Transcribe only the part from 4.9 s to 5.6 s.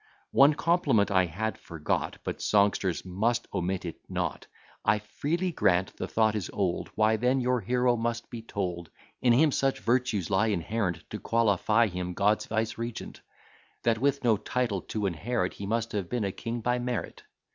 freely